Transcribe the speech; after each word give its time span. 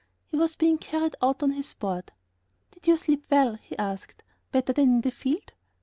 He 0.31 0.35
was 0.35 0.55
being 0.55 0.79
carried 0.79 1.15
out 1.21 1.43
on 1.43 1.51
his 1.51 1.73
board. 1.73 2.11
"Did 2.71 2.87
you 2.87 2.97
sleep 2.97 3.27
well?" 3.29 3.53
he 3.61 3.77
asked, 3.77 4.23
"better 4.51 4.73
than 4.73 4.89
in 4.95 5.01
the 5.01 5.11
field?" 5.11 5.53